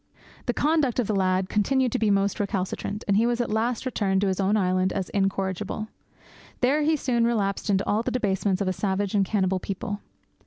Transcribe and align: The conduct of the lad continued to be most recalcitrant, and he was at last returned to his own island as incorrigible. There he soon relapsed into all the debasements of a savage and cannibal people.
The 0.47 0.53
conduct 0.53 0.97
of 0.97 1.05
the 1.05 1.13
lad 1.15 1.47
continued 1.47 1.91
to 1.91 1.99
be 1.99 2.09
most 2.09 2.39
recalcitrant, 2.39 3.03
and 3.07 3.17
he 3.17 3.27
was 3.27 3.39
at 3.39 3.51
last 3.51 3.85
returned 3.85 4.21
to 4.21 4.29
his 4.29 4.39
own 4.39 4.57
island 4.57 4.91
as 4.91 5.09
incorrigible. 5.09 5.89
There 6.61 6.81
he 6.81 6.95
soon 6.95 7.23
relapsed 7.23 7.69
into 7.69 7.85
all 7.85 8.01
the 8.01 8.09
debasements 8.09 8.61
of 8.63 8.67
a 8.67 8.73
savage 8.73 9.13
and 9.13 9.23
cannibal 9.23 9.59
people. 9.59 10.01